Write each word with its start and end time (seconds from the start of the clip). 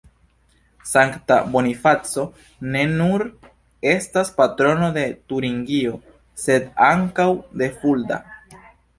Sankta 0.91 1.35
Bonifaco 1.55 2.23
ne 2.75 2.81
nur 2.93 3.23
estas 3.91 4.31
patrono 4.39 4.87
de 4.95 5.03
Turingio 5.33 5.93
sed 6.45 6.65
ankaŭ 6.87 7.27
de 7.63 7.69
Fulda. 7.83 8.19